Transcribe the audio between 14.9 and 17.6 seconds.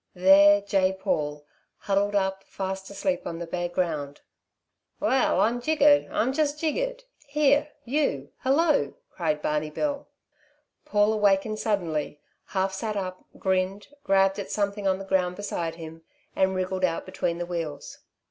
the ground beside him and wriggled out between the